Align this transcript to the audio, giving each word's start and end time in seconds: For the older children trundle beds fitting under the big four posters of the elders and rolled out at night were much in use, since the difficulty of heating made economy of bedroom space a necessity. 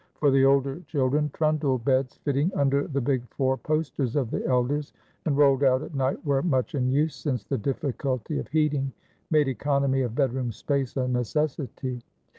For 0.15 0.31
the 0.31 0.43
older 0.45 0.79
children 0.87 1.29
trundle 1.31 1.77
beds 1.77 2.15
fitting 2.23 2.51
under 2.55 2.87
the 2.87 2.99
big 3.01 3.21
four 3.29 3.55
posters 3.55 4.15
of 4.15 4.31
the 4.31 4.43
elders 4.47 4.93
and 5.27 5.37
rolled 5.37 5.63
out 5.63 5.83
at 5.83 5.93
night 5.93 6.25
were 6.25 6.41
much 6.41 6.73
in 6.73 6.89
use, 6.89 7.13
since 7.15 7.43
the 7.43 7.59
difficulty 7.59 8.39
of 8.39 8.47
heating 8.47 8.93
made 9.29 9.47
economy 9.47 10.01
of 10.01 10.15
bedroom 10.15 10.51
space 10.51 10.97
a 10.97 11.07
necessity. 11.07 12.01